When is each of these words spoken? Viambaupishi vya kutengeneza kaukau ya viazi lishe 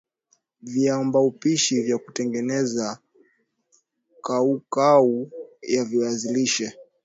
Viambaupishi 0.61 1.81
vya 1.81 1.97
kutengeneza 1.97 2.99
kaukau 4.23 5.29
ya 5.61 5.83
viazi 5.85 6.33
lishe 6.33 6.73